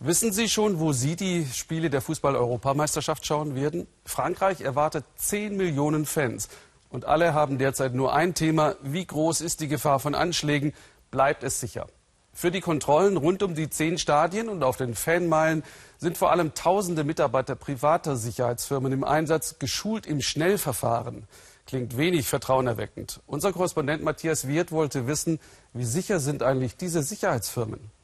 [0.00, 3.88] Wissen Sie schon, wo Sie die Spiele der Fußball-Europameisterschaft schauen werden?
[4.04, 6.48] Frankreich erwartet 10 Millionen Fans.
[6.88, 8.76] Und alle haben derzeit nur ein Thema.
[8.80, 10.72] Wie groß ist die Gefahr von Anschlägen?
[11.10, 11.88] Bleibt es sicher?
[12.32, 15.64] Für die Kontrollen rund um die zehn Stadien und auf den Fanmeilen
[15.96, 21.26] sind vor allem tausende Mitarbeiter privater Sicherheitsfirmen im Einsatz, geschult im Schnellverfahren.
[21.66, 23.20] Klingt wenig vertrauenerweckend.
[23.26, 25.40] Unser Korrespondent Matthias Wirth wollte wissen,
[25.72, 27.97] wie sicher sind eigentlich diese Sicherheitsfirmen?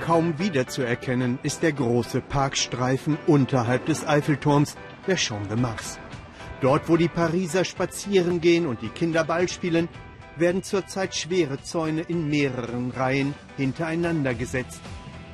[0.00, 4.76] Kaum wiederzuerkennen ist der große Parkstreifen unterhalb des Eiffelturms,
[5.06, 5.98] der Champ de Mars.
[6.60, 9.88] Dort, wo die Pariser spazieren gehen und die Kinder Ball spielen,
[10.36, 14.80] werden zurzeit schwere Zäune in mehreren Reihen hintereinander gesetzt.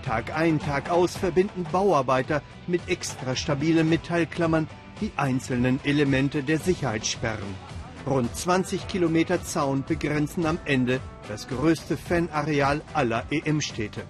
[0.04, 4.68] Tag ein, Tag aus verbinden Bauarbeiter mit extra stabilen Metallklammern
[5.00, 7.54] die einzelnen Elemente der Sicherheitssperren.
[8.06, 14.02] Rund 20 Kilometer Zaun begrenzen am Ende das größte Fanareal aller EM-Städte.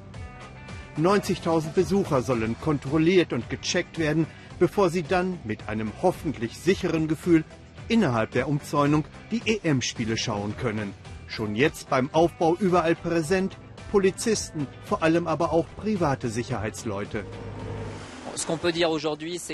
[0.98, 4.26] 90.000 Besucher sollen kontrolliert und gecheckt werden,
[4.58, 7.44] bevor sie dann mit einem hoffentlich sicheren Gefühl
[7.88, 10.94] innerhalb der Umzäunung die EM-Spiele schauen können.
[11.28, 13.58] Schon jetzt beim Aufbau überall präsent,
[13.90, 17.24] Polizisten, vor allem aber auch private Sicherheitsleute.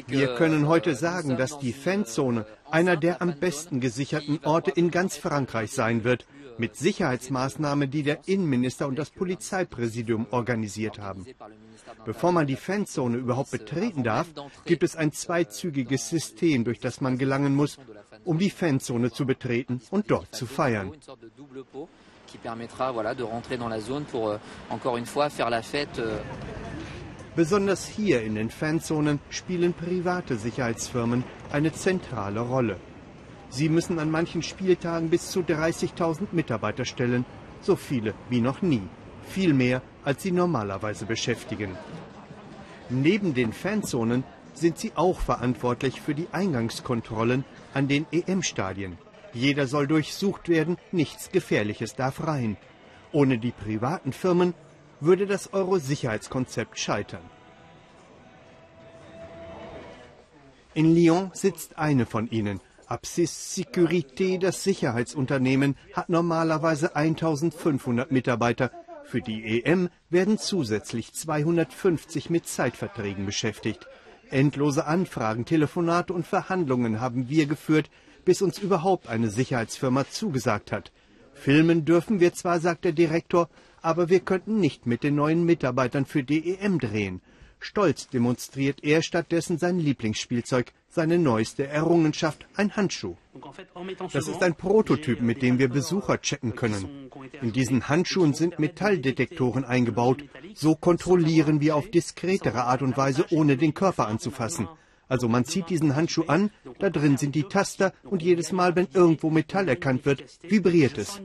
[0.07, 5.17] Wir können heute sagen, dass die Fanzone einer der am besten gesicherten Orte in ganz
[5.17, 6.27] Frankreich sein wird
[6.59, 11.27] mit Sicherheitsmaßnahmen, die der Innenminister und das Polizeipräsidium organisiert haben.
[12.05, 14.27] Bevor man die Fanzone überhaupt betreten darf,
[14.65, 17.79] gibt es ein zweizügiges System, durch das man gelangen muss,
[18.25, 20.93] um die Fanzone zu betreten und dort zu feiern.
[27.35, 32.77] Besonders hier in den Fanzonen spielen private Sicherheitsfirmen eine zentrale Rolle.
[33.49, 37.25] Sie müssen an manchen Spieltagen bis zu 30.000 Mitarbeiter stellen,
[37.63, 38.83] so viele wie noch nie.
[39.29, 41.77] Viel mehr, als sie normalerweise beschäftigen.
[42.91, 48.99] Neben den Fanzonen sind sie auch verantwortlich für die Eingangskontrollen an den EM-Stadien.
[49.33, 52.59] Jeder soll durchsucht werden, nichts Gefährliches darf rein.
[53.13, 54.53] Ohne die privaten Firmen
[55.05, 57.23] würde das Euro-Sicherheitskonzept scheitern.
[60.75, 68.71] In Lyon sitzt eine von ihnen, Apsis Securité, das Sicherheitsunternehmen, hat normalerweise 1500 Mitarbeiter.
[69.05, 73.87] Für die EM werden zusätzlich 250 mit Zeitverträgen beschäftigt.
[74.31, 77.91] Endlose Anfragen, Telefonate und Verhandlungen haben wir geführt,
[78.25, 80.93] bis uns überhaupt eine Sicherheitsfirma zugesagt hat.
[81.35, 83.49] Filmen dürfen wir zwar, sagt der Direktor,
[83.81, 87.21] aber wir könnten nicht mit den neuen Mitarbeitern für die EM drehen.
[87.59, 93.15] Stolz demonstriert er stattdessen sein Lieblingsspielzeug, seine neueste Errungenschaft, ein Handschuh.
[94.13, 97.09] Das ist ein Prototyp, mit dem wir Besucher checken können.
[97.41, 100.25] In diesen Handschuhen sind Metalldetektoren eingebaut.
[100.55, 104.69] So kontrollieren wir auf diskretere Art und Weise, ohne den Körper anzufassen.
[105.13, 108.89] Also man zieht diesen Handschuh an, da drin sind die Taster und jedes Mal, wenn
[108.95, 111.21] irgendwo Metall erkannt wird, vibriert es.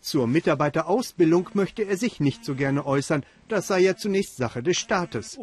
[0.00, 3.24] Zur Mitarbeiterausbildung möchte er sich nicht so gerne äußern.
[3.46, 5.38] Das sei ja zunächst Sache des Staates.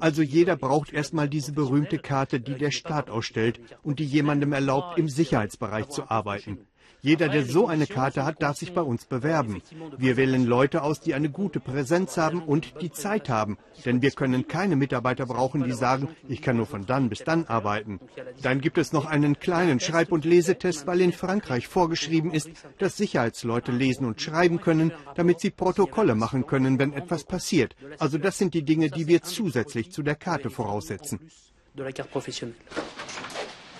[0.00, 4.98] Also jeder braucht erstmal diese berühmte Karte, die der Staat ausstellt und die jemandem erlaubt,
[4.98, 6.66] im Sicherheitsbereich zu arbeiten.
[7.00, 9.60] Jeder, der so eine Karte hat, darf sich bei uns bewerben.
[9.98, 13.58] Wir wählen Leute aus, die eine gute Präsenz haben und die Zeit haben.
[13.84, 17.46] Denn wir können keine Mitarbeiter brauchen, die sagen, ich kann nur von dann bis dann
[17.46, 17.98] arbeiten.
[18.42, 22.96] Dann gibt es noch einen kleinen Schreib- und Lesetest, weil in Frankreich vorgeschrieben ist, dass
[22.96, 27.74] Sicherheitsleute lesen und schreiben können, damit sie Protokolle machen können, wenn etwas passiert.
[27.98, 31.18] Also das sind die Dinge, die wir zusätzlich zu der Karte voraussetzen.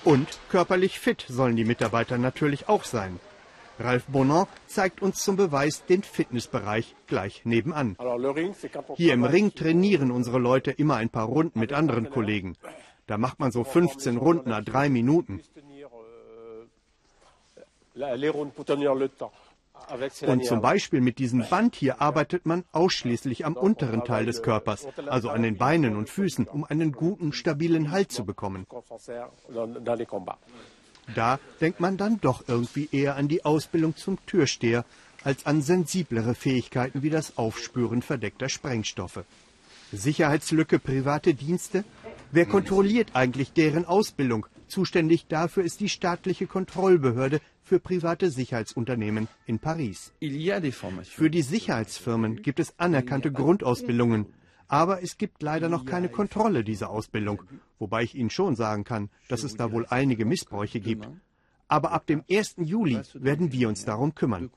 [0.05, 3.21] Und körperlich fit sollen die Mitarbeiter natürlich auch sein.
[3.79, 7.97] Ralf Bonan zeigt uns zum Beweis den Fitnessbereich gleich nebenan.
[8.97, 12.57] Hier im Ring trainieren unsere Leute immer ein paar Runden mit anderen Kollegen.
[13.07, 15.41] Da macht man so 15 Runden nach drei Minuten.
[20.27, 24.87] Und zum Beispiel mit diesem Band hier arbeitet man ausschließlich am unteren Teil des Körpers,
[25.07, 28.67] also an den Beinen und Füßen, um einen guten, stabilen Halt zu bekommen.
[31.15, 34.85] Da denkt man dann doch irgendwie eher an die Ausbildung zum Türsteher
[35.25, 39.25] als an sensiblere Fähigkeiten wie das Aufspüren verdeckter Sprengstoffe.
[39.93, 41.85] Sicherheitslücke private Dienste?
[42.31, 44.47] Wer kontrolliert eigentlich deren Ausbildung?
[44.73, 50.15] Zuständig dafür ist die staatliche Kontrollbehörde für private Sicherheitsunternehmen in Paris.
[51.05, 54.25] Für die Sicherheitsfirmen gibt es anerkannte Grundausbildungen,
[54.69, 57.43] aber es gibt leider noch keine Kontrolle dieser Ausbildung,
[57.79, 61.07] wobei ich Ihnen schon sagen kann, dass es da wohl einige Missbräuche gibt.
[61.69, 62.55] Aber ab dem 1.
[62.57, 64.51] Juli werden wir uns darum kümmern.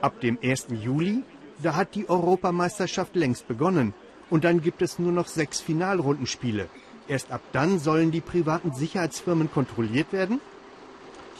[0.00, 0.66] Ab dem 1.
[0.70, 1.24] Juli,
[1.60, 3.92] da hat die Europameisterschaft längst begonnen.
[4.30, 6.68] Und dann gibt es nur noch sechs Finalrundenspiele.
[7.06, 10.40] Erst ab dann sollen die privaten Sicherheitsfirmen kontrolliert werden?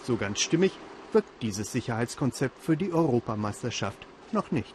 [0.05, 0.73] So ganz stimmig
[1.13, 4.75] wirkt dieses Sicherheitskonzept für die Europameisterschaft noch nicht.